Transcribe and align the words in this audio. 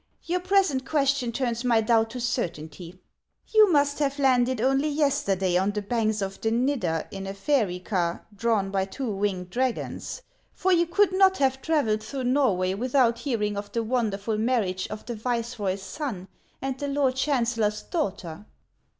Your 0.23 0.39
present 0.39 0.83
question 0.83 1.31
turns 1.31 1.63
my 1.63 1.79
doubt 1.79 2.09
to 2.09 2.19
certainty. 2.19 2.97
You 3.49 3.71
must 3.71 3.99
have 3.99 4.17
landed 4.17 4.59
only 4.59 4.89
yesterday 4.89 5.57
on 5.57 5.69
the 5.73 5.83
banks 5.83 6.23
of 6.23 6.41
the 6.41 6.49
Nidder 6.49 7.07
in 7.11 7.27
a 7.27 7.35
fairy 7.35 7.77
car 7.77 8.25
drawn 8.35 8.71
by 8.71 8.85
two 8.85 9.11
winged 9.11 9.51
dragons; 9.51 10.23
for 10.55 10.71
you 10.73 10.87
could 10.87 11.13
not 11.13 11.37
have 11.37 11.61
travelled 11.61 12.01
through 12.01 12.23
Norway 12.23 12.73
without 12.73 13.19
hearing 13.19 13.55
of 13.55 13.71
the 13.73 13.83
wonderful 13.83 14.39
marriage 14.39 14.87
of 14.87 15.05
the 15.05 15.13
viceroy's 15.13 15.83
son 15.83 16.27
and 16.63 16.79
the 16.79 16.87
lord 16.87 17.15
chancellor's 17.15 17.83
daughter. 17.83 18.47